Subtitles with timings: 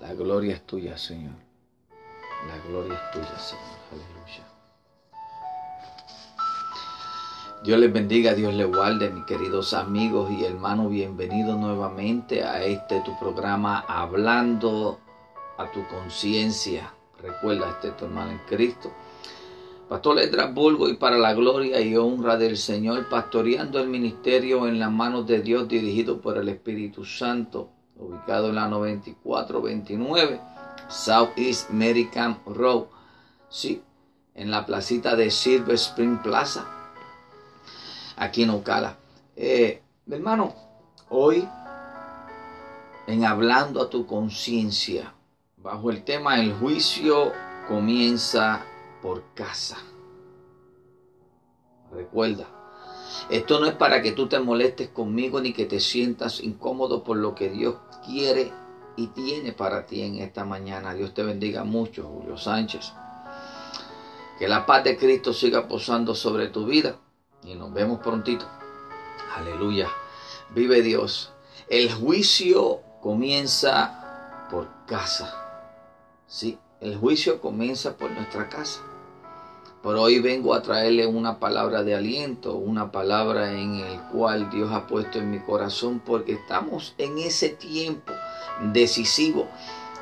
[0.00, 1.34] La gloria es tuya, Señor.
[2.48, 3.64] La gloria es tuya, Señor.
[3.92, 4.46] Aleluya.
[7.62, 10.90] Dios les bendiga, Dios les guarde, mis queridos amigos y hermanos.
[10.90, 14.98] Bienvenidos nuevamente a este tu programa Hablando
[15.58, 16.94] a tu conciencia.
[17.20, 18.90] Recuerda, este es tu hermano en Cristo.
[19.90, 24.90] Pastor Estrasburgo y para la gloria y honra del Señor, pastoreando el ministerio en las
[24.90, 27.68] manos de Dios dirigido por el Espíritu Santo,
[28.00, 30.40] ubicado en la 9429
[30.88, 32.86] Southeast American Road.
[33.48, 33.82] Sí,
[34.34, 36.64] en la placita de Silver Spring Plaza,
[38.16, 38.96] aquí en Ocala.
[39.36, 40.54] Eh, hermano,
[41.08, 41.46] hoy
[43.06, 45.14] en Hablando a tu conciencia,
[45.56, 47.32] bajo el tema El juicio
[47.68, 48.62] comienza
[49.02, 49.78] por casa.
[51.92, 52.46] Recuerda,
[53.30, 57.16] esto no es para que tú te molestes conmigo ni que te sientas incómodo por
[57.16, 58.52] lo que Dios quiere
[58.96, 60.94] y tiene para ti en esta mañana.
[60.94, 62.92] Dios te bendiga mucho, Julio Sánchez.
[64.38, 66.96] Que la paz de Cristo siga posando sobre tu vida
[67.44, 68.46] y nos vemos prontito.
[69.36, 69.88] Aleluya.
[70.54, 71.32] Vive Dios.
[71.68, 75.36] El juicio comienza por casa.
[76.26, 78.82] Sí, el juicio comienza por nuestra casa.
[79.82, 84.70] Por hoy vengo a traerle una palabra de aliento, una palabra en el cual Dios
[84.72, 88.12] ha puesto en mi corazón, porque estamos en ese tiempo
[88.72, 89.48] decisivo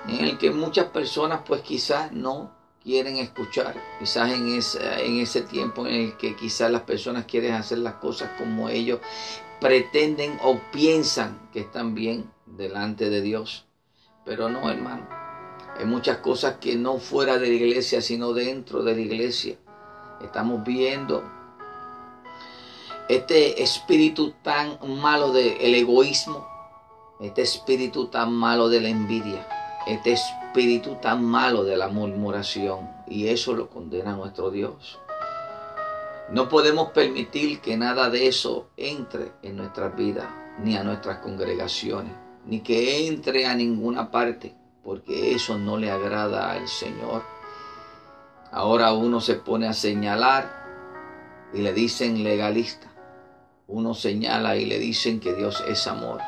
[0.09, 2.51] en el que muchas personas pues quizás no
[2.83, 7.53] quieren escuchar, quizás en ese, en ese tiempo en el que quizás las personas quieren
[7.53, 8.99] hacer las cosas como ellos
[9.61, 13.67] pretenden o piensan que están bien delante de Dios.
[14.25, 15.07] Pero no, hermano.
[15.79, 19.57] Hay muchas cosas que no fuera de la iglesia, sino dentro de la iglesia.
[20.23, 21.23] Estamos viendo
[23.09, 26.47] este espíritu tan malo del egoísmo,
[27.21, 29.47] este espíritu tan malo de la envidia,
[29.87, 32.91] este espíritu tan malo de la murmuración.
[33.07, 34.99] Y eso lo condena nuestro Dios.
[36.31, 40.27] No podemos permitir que nada de eso entre en nuestras vidas,
[40.63, 42.13] ni a nuestras congregaciones,
[42.45, 47.38] ni que entre a ninguna parte, porque eso no le agrada al Señor.
[48.51, 50.51] Ahora uno se pone a señalar
[51.53, 52.87] y le dicen legalista.
[53.67, 56.21] Uno señala y le dicen que Dios es amor.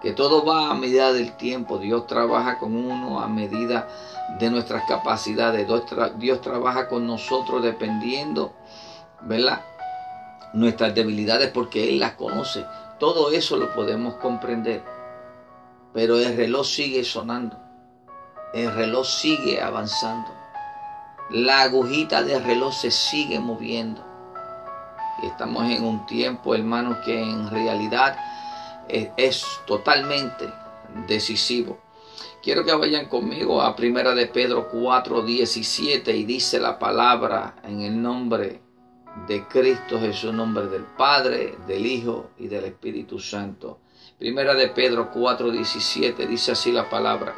[0.00, 1.78] Que todo va a medida del tiempo.
[1.78, 3.88] Dios trabaja con uno a medida
[4.38, 5.66] de nuestras capacidades.
[6.18, 8.54] Dios, trabaja con nosotros dependiendo,
[9.22, 9.60] ¿verdad?
[10.52, 12.64] Nuestras debilidades porque Él las conoce.
[13.00, 14.84] Todo eso lo podemos comprender.
[15.92, 17.58] Pero el reloj sigue sonando.
[18.52, 20.43] El reloj sigue avanzando
[21.30, 24.04] la agujita del reloj se sigue moviendo.
[25.22, 28.16] Estamos en un tiempo, hermanos, que en realidad
[28.88, 30.52] es, totalmente
[31.06, 31.78] decisivo.
[32.42, 37.80] Quiero que vayan conmigo a Primera de Pedro 4, 17 y dice la palabra en
[37.80, 38.60] el nombre
[39.26, 43.78] de Cristo Jesús, nombre del Padre, del Hijo y del Espíritu Santo.
[44.18, 47.34] Primera de Pedro 4, 17 dice así la palabra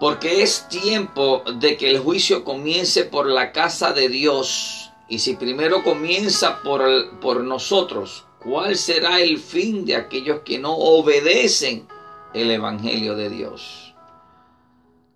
[0.00, 4.90] porque es tiempo de que el juicio comience por la casa de Dios.
[5.10, 10.74] Y si primero comienza por, por nosotros, ¿cuál será el fin de aquellos que no
[10.74, 11.86] obedecen
[12.32, 13.94] el Evangelio de Dios?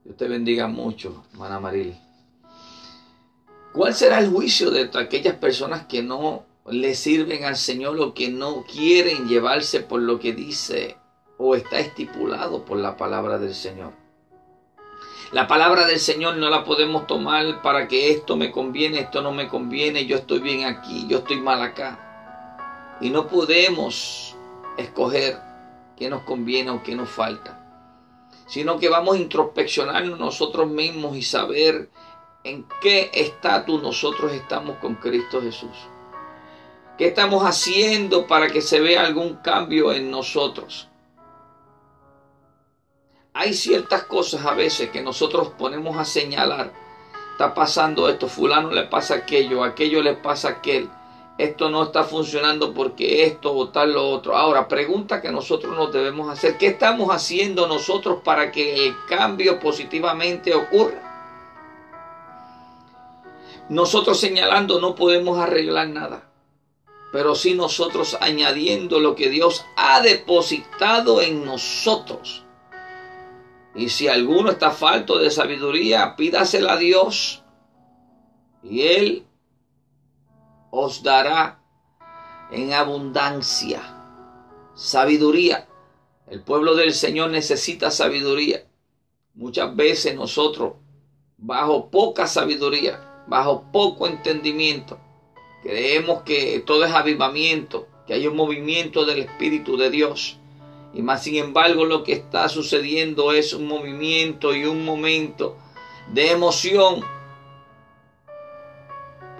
[0.04, 1.96] Dios te bendiga mucho, hermana Maril.
[3.72, 8.28] ¿Cuál será el juicio de aquellas personas que no le sirven al Señor o que
[8.28, 10.98] no quieren llevarse por lo que dice
[11.38, 14.03] o está estipulado por la palabra del Señor?
[15.34, 19.32] La palabra del Señor no la podemos tomar para que esto me conviene, esto no
[19.32, 22.98] me conviene, yo estoy bien aquí, yo estoy mal acá.
[23.00, 24.36] Y no podemos
[24.78, 25.40] escoger
[25.96, 27.60] qué nos conviene o qué nos falta,
[28.46, 31.90] sino que vamos a introspeccionarnos nosotros mismos y saber
[32.44, 35.76] en qué estatus nosotros estamos con Cristo Jesús.
[36.96, 40.88] ¿Qué estamos haciendo para que se vea algún cambio en nosotros?
[43.36, 46.72] Hay ciertas cosas a veces que nosotros ponemos a señalar.
[47.32, 50.88] Está pasando esto, fulano le pasa aquello, aquello le pasa aquel.
[51.36, 54.36] Esto no está funcionando porque esto o tal lo otro.
[54.36, 56.56] Ahora, pregunta que nosotros nos debemos hacer.
[56.58, 61.02] ¿Qué estamos haciendo nosotros para que el cambio positivamente ocurra?
[63.68, 66.30] Nosotros señalando no podemos arreglar nada.
[67.10, 72.43] Pero sí nosotros añadiendo lo que Dios ha depositado en nosotros
[73.74, 77.42] y si alguno está falto de sabiduría, pídasela a Dios.
[78.62, 79.26] Y Él
[80.70, 81.60] os dará
[82.50, 83.82] en abundancia
[84.74, 85.68] sabiduría
[86.26, 88.64] El pueblo del Señor necesita sabiduría.
[89.34, 90.74] Muchas veces nosotros,
[91.36, 94.98] bajo poca sabiduría, bajo poco entendimiento,
[95.62, 100.38] creemos que todo es avivamiento, que hay un movimiento del Espíritu de Dios.
[100.94, 105.56] Y más sin embargo lo que está sucediendo es un movimiento y un momento
[106.12, 107.00] de emoción.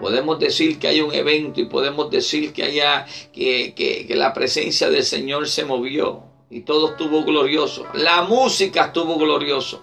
[0.01, 2.83] Podemos decir que hay un evento y podemos decir que,
[3.31, 7.85] que, que la presencia del Señor se movió y todo estuvo glorioso.
[7.93, 9.81] La música estuvo glorioso.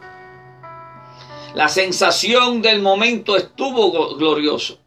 [1.55, 4.79] La sensación del momento estuvo glorioso.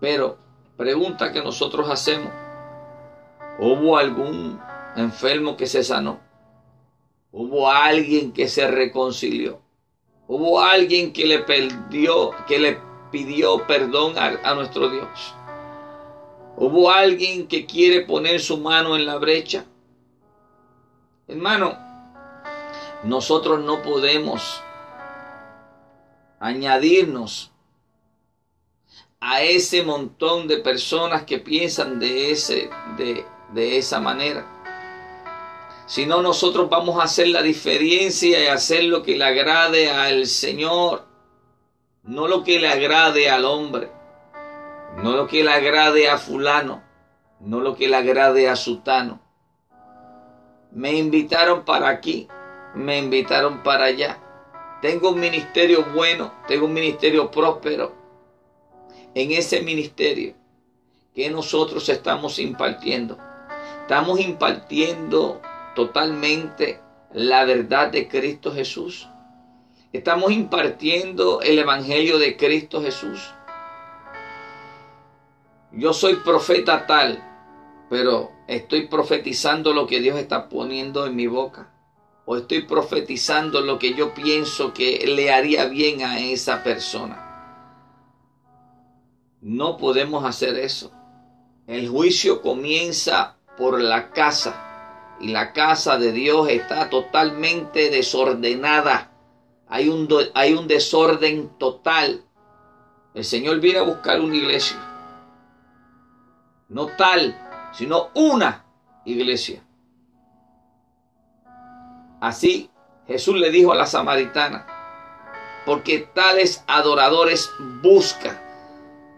[0.00, 0.38] Pero
[0.76, 2.32] pregunta que nosotros hacemos,
[3.58, 4.58] ¿hubo algún
[5.00, 6.20] enfermo que se sanó?
[7.30, 9.60] ¿Hubo alguien que se reconcilió?
[10.26, 12.78] ¿Hubo alguien que le perdió, que le
[13.10, 15.34] pidió perdón a, nuestro Dios?
[16.56, 19.64] ¿Hubo alguien que quiere poner su mano en la brecha?
[21.26, 21.76] Hermano,
[23.04, 24.62] nosotros no podemos
[26.40, 27.52] añadirnos
[29.20, 34.57] a ese montón de personas que piensan de, ese, de, de esa manera.
[35.88, 40.26] Si no, nosotros vamos a hacer la diferencia y hacer lo que le agrade al
[40.26, 41.06] Señor,
[42.02, 43.90] no lo que le agrade al hombre,
[45.02, 46.82] no lo que le agrade a fulano,
[47.40, 49.22] no lo que le agrade a sutano.
[50.72, 52.28] Me invitaron para aquí,
[52.74, 54.18] me invitaron para allá.
[54.82, 57.94] Tengo un ministerio bueno, tengo un ministerio próspero.
[59.14, 60.34] En ese ministerio
[61.14, 63.16] que nosotros estamos impartiendo,
[63.80, 65.40] estamos impartiendo
[65.74, 66.80] totalmente
[67.12, 69.08] la verdad de Cristo Jesús.
[69.92, 73.32] Estamos impartiendo el Evangelio de Cristo Jesús.
[75.72, 77.24] Yo soy profeta tal,
[77.88, 81.72] pero estoy profetizando lo que Dios está poniendo en mi boca.
[82.26, 87.24] O estoy profetizando lo que yo pienso que le haría bien a esa persona.
[89.40, 90.92] No podemos hacer eso.
[91.66, 94.67] El juicio comienza por la casa
[95.20, 99.10] y la casa de Dios está totalmente desordenada.
[99.68, 102.24] Hay un, hay un desorden total.
[103.14, 104.76] El Señor viene a buscar una iglesia.
[106.68, 107.36] No tal,
[107.72, 108.64] sino una
[109.04, 109.62] iglesia.
[112.20, 112.70] Así
[113.06, 114.66] Jesús le dijo a la samaritana,
[115.64, 117.50] porque tales adoradores
[117.82, 118.42] busca,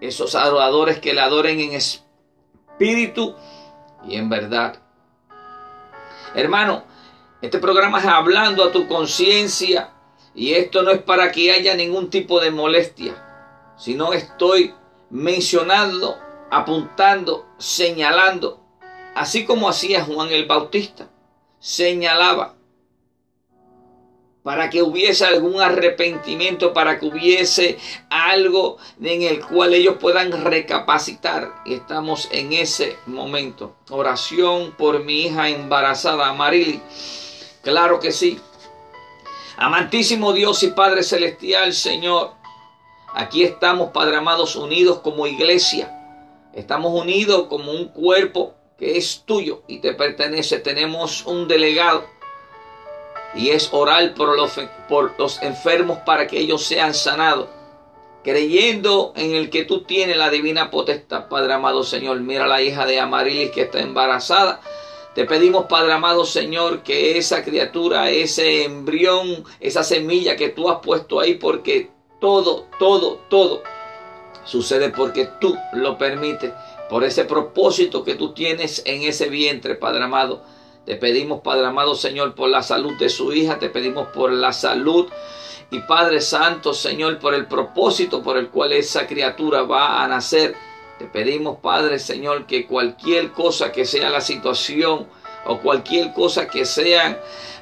[0.01, 3.35] esos adoradores que le adoren en espíritu
[4.05, 4.80] y en verdad.
[6.35, 6.85] Hermano,
[7.43, 9.91] este programa es hablando a tu conciencia
[10.35, 13.15] y esto no es para que haya ningún tipo de molestia,
[13.77, 14.75] sino estoy
[15.11, 16.17] mencionando,
[16.51, 18.61] apuntando, señalando,
[19.15, 21.09] así como hacía Juan el Bautista,
[21.59, 22.55] señalaba
[24.43, 27.79] para que hubiese algún arrepentimiento, para que hubiese
[28.09, 31.53] algo en el cual ellos puedan recapacitar.
[31.67, 33.77] Estamos en ese momento.
[33.91, 36.81] Oración por mi hija embarazada, Marily.
[37.63, 38.41] Claro que sí.
[39.59, 42.33] Amantísimo Dios y Padre Celestial, Señor.
[43.13, 45.97] Aquí estamos, Padre amados, unidos como iglesia.
[46.55, 50.59] Estamos unidos como un cuerpo que es tuyo y te pertenece.
[50.61, 52.05] Tenemos un delegado
[53.35, 57.49] y es orar por los, enfermos para que ellos sean sanados.
[58.23, 62.21] Creyendo en el que tú tienes la divina potestad, Padre amado Señor.
[62.21, 64.61] Mira la hija de Amarilis que está embarazada.
[65.15, 70.81] Te pedimos, Padre amado Señor, que esa criatura, ese embrión, esa semilla que tú has
[70.81, 73.63] puesto ahí, porque todo, todo, todo
[74.45, 76.53] sucede porque tú lo permites,
[76.89, 80.43] por ese propósito que tú tienes en ese vientre, Padre amado.
[80.91, 83.61] Te pedimos, Padre amado Señor, por la salud de su hija.
[83.61, 85.07] Te pedimos por la salud.
[85.71, 90.57] Y Padre Santo, Señor, por el propósito por el cual esa criatura va a nacer.
[90.99, 95.07] Te pedimos, Padre Señor, que cualquier cosa que sea la situación
[95.47, 97.17] o cualquier cosa que sean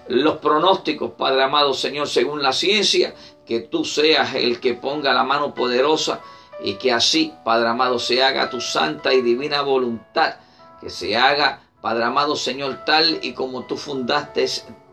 [0.09, 5.23] los pronósticos, Padre amado Señor, según la ciencia, que tú seas el que ponga la
[5.23, 6.23] mano poderosa
[6.65, 10.37] y que así, Padre amado, se haga tu santa y divina voluntad,
[10.81, 14.47] que se haga Padre amado Señor, tal y como tú fundaste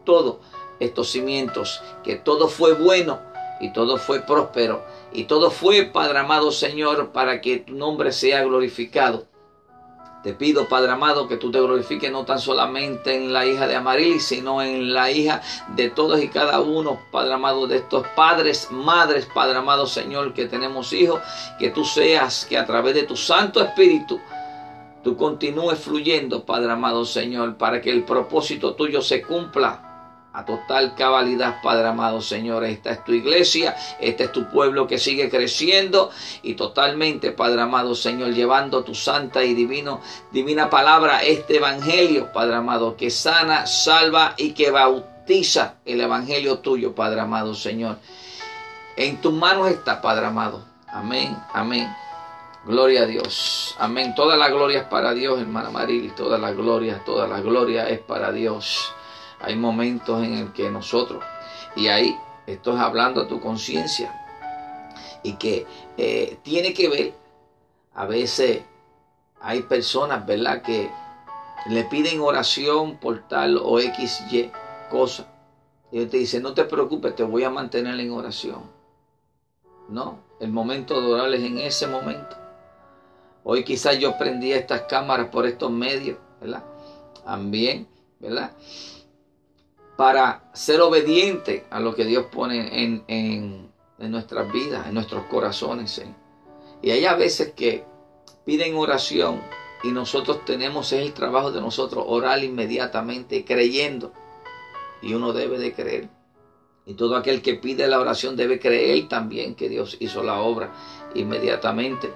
[0.03, 0.37] todos
[0.79, 3.19] estos cimientos, que todo fue bueno
[3.59, 8.43] y todo fue próspero y todo fue, Padre amado Señor, para que tu nombre sea
[8.43, 9.27] glorificado.
[10.25, 13.75] Te pido, Padre amado, que tú te glorifiques no tan solamente en la hija de
[13.75, 15.43] Amaril, sino en la hija
[15.75, 20.47] de todos y cada uno, Padre amado, de estos padres, madres, Padre amado Señor, que
[20.47, 21.21] tenemos hijos,
[21.59, 24.19] que tú seas, que a través de tu Santo Espíritu,
[25.05, 30.95] tú continúes fluyendo, Padre amado Señor, para que el propósito tuyo se cumpla a total
[30.95, 32.63] cabalidad, Padre amado Señor.
[32.63, 36.09] Esta es tu iglesia, este es tu pueblo que sigue creciendo
[36.41, 42.55] y totalmente, Padre amado Señor, llevando tu santa y divino, divina palabra, este evangelio, Padre
[42.55, 47.99] amado, que sana, salva y que bautiza el evangelio tuyo, Padre amado Señor.
[48.97, 50.65] En tus manos está, Padre amado.
[50.87, 51.87] Amén, amén.
[52.65, 53.75] Gloria a Dios.
[53.77, 54.15] Amén.
[54.15, 56.13] Toda la gloria es para Dios, hermana Maril.
[56.15, 58.91] Toda la gloria, toda la gloria es para Dios.
[59.39, 61.23] Hay momentos en el que nosotros,
[61.75, 62.17] y ahí
[62.47, 64.19] estoy hablando a tu conciencia,
[65.21, 65.67] y que
[65.97, 67.13] eh, tiene que ver,
[67.93, 68.63] a veces
[69.41, 70.89] hay personas, ¿verdad?, que
[71.67, 74.49] le piden oración por tal o X, Y
[74.89, 75.27] cosa.
[75.91, 78.63] Y te dice, no te preocupes, te voy a mantener en oración.
[79.87, 82.44] No, el momento de orar es en ese momento.
[83.45, 86.65] Hoy quizás yo prendí estas cámaras por estos medios, ¿verdad?
[87.23, 87.87] También,
[88.19, 88.51] ¿verdad?
[89.95, 93.71] para ser obediente a lo que Dios pone en, en,
[94.11, 96.01] nuestras vidas, en nuestros corazones.
[96.81, 97.85] Y hay a veces que
[98.45, 99.41] piden oración
[99.83, 104.11] y nosotros tenemos, es el trabajo de nosotros, orar inmediatamente creyendo.
[105.01, 106.09] Y uno debe de creer.
[106.85, 110.73] Y todo aquel que pide la oración debe creer también que Dios hizo la obra
[111.15, 112.11] inmediatamente.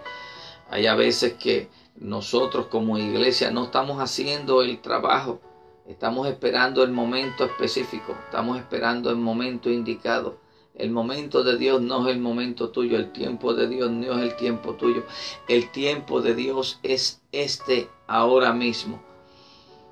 [0.69, 5.41] Hay a veces que nosotros como iglesia no estamos haciendo el trabajo
[5.89, 10.37] Estamos esperando el momento específico, estamos esperando el momento indicado.
[10.75, 14.21] El momento de Dios no es el momento tuyo, el tiempo de Dios no es
[14.21, 15.03] el tiempo tuyo.
[15.47, 19.01] El tiempo de Dios es este ahora mismo.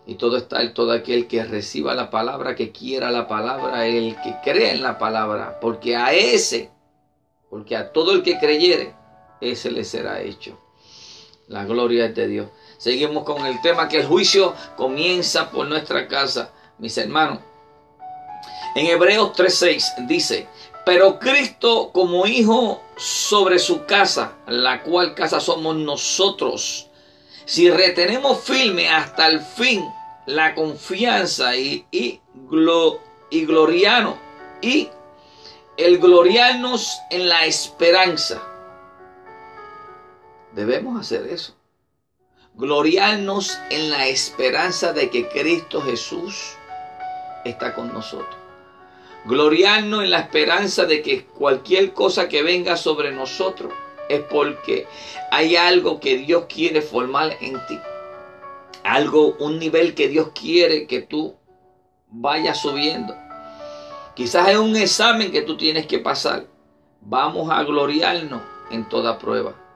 [0.06, 4.16] Y todo está el todo aquel que reciba la palabra, que quiera la palabra, el
[4.22, 6.70] que cree en la palabra, porque a ese,
[7.50, 8.94] porque a todo el que creyere,
[9.42, 10.60] ese le será hecho.
[11.48, 12.48] La gloria es de Dios.
[12.78, 17.40] Seguimos con el tema que el juicio comienza por nuestra casa, mis hermanos.
[18.76, 20.48] En Hebreos 3:6 dice,
[20.86, 26.90] pero Cristo como hijo sobre su casa, la cual casa somos nosotros.
[27.46, 29.84] Si retenemos firme hasta el fin
[30.26, 32.20] la confianza y, y,
[33.30, 34.18] y gloriano
[34.62, 34.90] y
[35.78, 38.42] el gloriarnos en la esperanza.
[40.58, 41.54] Debemos hacer eso
[42.56, 46.56] gloriarnos en la esperanza de que Cristo Jesús
[47.46, 48.36] está con nosotros.
[49.26, 53.72] Gloriarnos en la esperanza de que cualquier cosa que venga sobre nosotros
[54.10, 54.88] es porque
[55.30, 57.80] hay algo que Dios quiere formar en ti.
[58.84, 61.36] Algo, un nivel que Dios quiere que tú
[62.10, 63.16] vayas subiendo.
[64.16, 66.48] Quizás es un examen que tú tienes que pasar.
[67.02, 69.67] Vamos a gloriarnos en toda prueba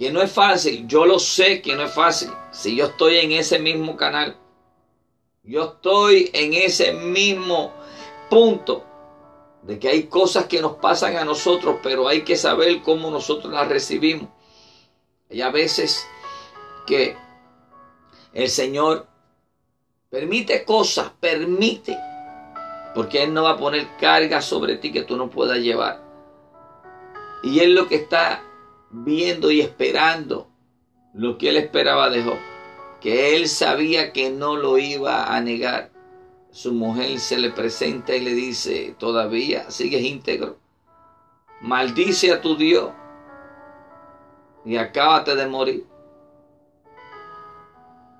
[0.00, 2.30] que no es fácil, yo lo sé que no es fácil.
[2.52, 4.34] Si yo estoy en ese mismo canal,
[5.42, 7.74] yo estoy en ese mismo
[8.30, 8.82] punto
[9.60, 13.52] de que hay cosas que nos pasan a nosotros, pero hay que saber cómo nosotros
[13.52, 14.30] las recibimos.
[15.30, 16.08] Hay a veces
[16.86, 17.14] que
[18.32, 19.06] el Señor
[20.08, 21.94] permite cosas, permite,
[22.94, 26.02] porque Él no va a poner carga sobre ti que tú no puedas llevar.
[27.42, 28.46] Y Él lo que está
[28.90, 30.48] viendo y esperando
[31.14, 32.38] lo que él esperaba de Job,
[33.00, 35.90] que él sabía que no lo iba a negar.
[36.50, 40.58] Su mujer se le presenta y le dice, todavía sigues íntegro,
[41.60, 42.90] maldice a tu Dios
[44.64, 45.86] y acábate de morir.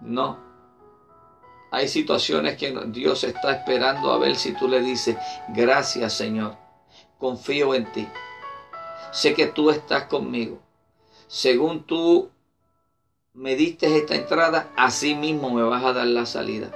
[0.00, 0.38] No,
[1.72, 5.16] hay situaciones que Dios está esperando a ver si tú le dices,
[5.48, 6.56] gracias Señor,
[7.18, 8.08] confío en ti
[9.12, 10.60] sé que tú estás conmigo.
[11.28, 12.30] Según tú
[13.34, 16.70] me diste esta entrada, así mismo me vas a dar la salida.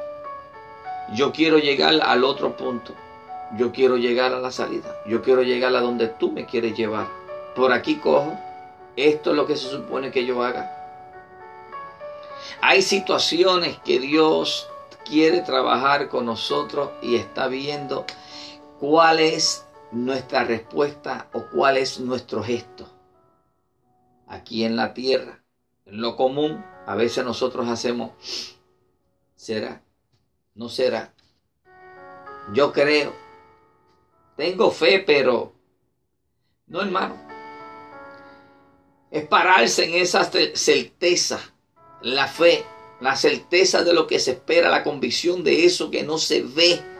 [1.12, 2.94] Yo quiero llegar al otro punto.
[3.58, 4.96] Yo quiero llegar a la salida.
[5.06, 7.06] Yo quiero llegar a donde tú me quieres llevar.
[7.54, 8.38] Por aquí cojo.
[8.96, 10.70] Esto es lo que se supone que yo haga.
[12.60, 14.68] Hay situaciones que Dios
[15.04, 18.06] quiere trabajar con nosotros y está viendo
[18.78, 19.64] cuál es
[19.94, 22.90] nuestra respuesta o cuál es nuestro gesto.
[24.26, 25.42] Aquí en la tierra,
[25.86, 28.12] en lo común, a veces nosotros hacemos,
[29.36, 29.82] ¿será?
[30.54, 31.14] ¿No será?
[32.52, 33.12] Yo creo.
[34.36, 35.54] Tengo fe, pero
[36.66, 37.16] no, hermano.
[39.10, 41.38] Es pararse en esa certeza,
[42.02, 42.64] la fe,
[43.00, 46.93] la certeza de lo que se espera, la convicción de eso que no se ve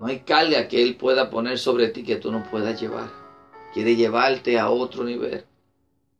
[0.00, 3.10] no hay carga que Él pueda poner sobre ti que tú no puedas llevar.
[3.74, 5.44] Quiere llevarte a otro nivel.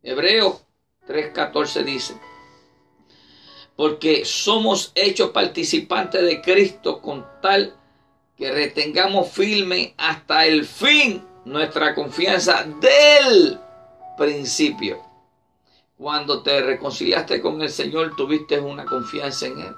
[0.03, 0.61] Hebreo
[1.07, 2.15] 3.14 dice,
[3.77, 7.75] porque somos hechos participantes de Cristo con tal
[8.37, 13.59] que retengamos firme hasta el fin nuestra confianza del
[14.17, 15.03] principio.
[15.97, 19.75] Cuando te reconciliaste con el Señor, tuviste una confianza en Él.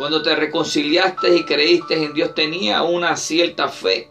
[0.00, 4.10] Cuando te reconciliaste y creíste en Dios, tenía una cierta fe.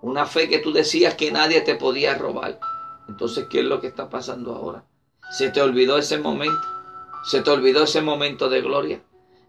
[0.00, 2.58] Una fe que tú decías que nadie te podía robar.
[3.06, 4.86] Entonces, ¿qué es lo que está pasando ahora?
[5.30, 6.62] ¿Se te olvidó ese momento?
[7.24, 9.02] ¿Se te olvidó ese momento de gloria?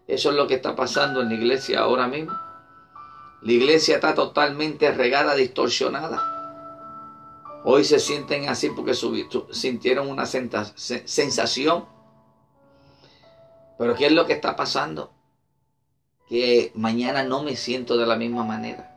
[0.06, 2.38] Eso es lo que está pasando en la iglesia ahora mismo.
[3.40, 7.62] La iglesia está totalmente regada, distorsionada.
[7.64, 8.92] Hoy se sienten así porque
[9.50, 11.86] sintieron una sensación.
[13.78, 15.14] Pero ¿qué es lo que está pasando?
[16.28, 18.90] Que mañana no me siento de la misma manera.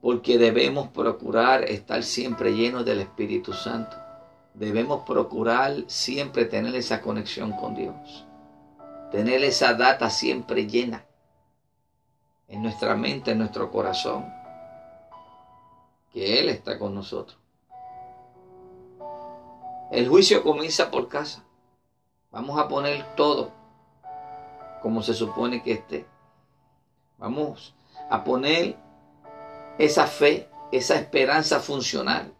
[0.00, 3.96] Porque debemos procurar estar siempre llenos del Espíritu Santo.
[4.54, 8.26] Debemos procurar siempre tener esa conexión con Dios.
[9.10, 11.04] Tener esa data siempre llena
[12.48, 14.26] en nuestra mente, en nuestro corazón,
[16.12, 17.38] que Él está con nosotros.
[19.90, 21.44] El juicio comienza por casa.
[22.30, 23.52] Vamos a poner todo
[24.82, 26.06] como se supone que esté.
[27.18, 27.74] Vamos
[28.10, 28.76] a poner
[29.78, 32.34] esa fe, esa esperanza funcional.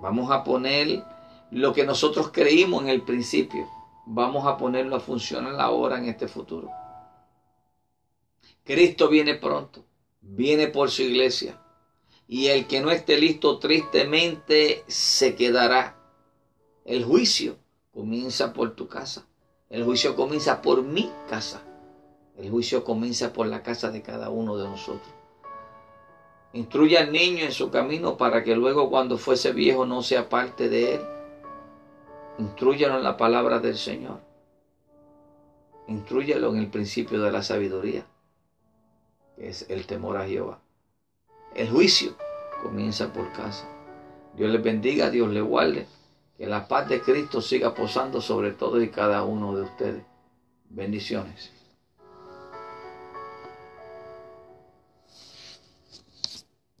[0.00, 1.04] Vamos a poner
[1.50, 3.68] lo que nosotros creímos en el principio.
[4.06, 6.70] Vamos a ponerlo a funcionar ahora en este futuro.
[8.64, 9.84] Cristo viene pronto,
[10.20, 11.60] viene por su iglesia.
[12.26, 15.96] Y el que no esté listo tristemente se quedará.
[16.84, 17.58] El juicio
[17.92, 19.26] comienza por tu casa.
[19.74, 21.60] El juicio comienza por mi casa.
[22.38, 25.12] El juicio comienza por la casa de cada uno de nosotros.
[26.52, 30.68] Instruye al niño en su camino para que luego cuando fuese viejo no sea parte
[30.68, 31.00] de él.
[32.38, 34.20] Instruyelo en la palabra del Señor.
[35.88, 38.06] Instruyelo en el principio de la sabiduría
[39.34, 40.60] que es el temor a Jehová.
[41.52, 42.14] El juicio
[42.62, 43.68] comienza por casa.
[44.36, 45.88] Dios les bendiga, Dios les guarde.
[46.36, 50.02] Que la paz de Cristo siga posando sobre todo y cada uno de ustedes.
[50.68, 51.52] Bendiciones.